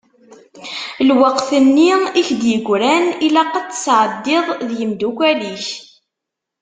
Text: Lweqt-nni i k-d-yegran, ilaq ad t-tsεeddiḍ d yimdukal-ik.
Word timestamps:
Lweqt-nni 1.07 1.91
i 2.19 2.21
k-d-yegran, 2.27 3.05
ilaq 3.27 3.53
ad 3.59 3.65
t-tsεeddiḍ 3.67 4.45
d 4.67 4.69
yimdukal-ik. 4.79 5.65